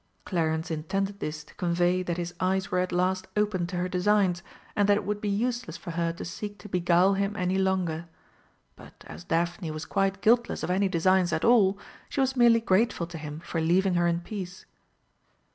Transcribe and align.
Clarence 0.25 0.71
intended 0.71 1.19
this 1.19 1.43
to 1.43 1.53
convey 1.53 2.01
that 2.01 2.17
his 2.17 2.33
eyes 2.39 2.71
were 2.71 2.79
at 2.79 2.91
last 2.91 3.27
open 3.37 3.67
to 3.67 3.75
her 3.75 3.87
designs, 3.87 4.41
and 4.75 4.89
that 4.89 4.97
it 4.97 5.03
would 5.03 5.21
be 5.21 5.29
useless 5.29 5.77
for 5.77 5.91
her 5.91 6.11
to 6.11 6.25
seek 6.25 6.57
to 6.57 6.67
beguile 6.67 7.13
him 7.13 7.35
any 7.35 7.59
longer. 7.59 8.07
But 8.75 9.03
as 9.05 9.23
Daphne 9.23 9.69
was 9.69 9.85
quite 9.85 10.21
guiltless 10.21 10.63
of 10.63 10.71
any 10.71 10.89
designs 10.89 11.31
at 11.31 11.45
all, 11.45 11.77
she 12.09 12.19
was 12.19 12.35
merely 12.35 12.61
grateful 12.61 13.05
to 13.05 13.17
him 13.19 13.41
for 13.41 13.61
leaving 13.61 13.93
her 13.93 14.07
in 14.07 14.21
peace. 14.21 14.65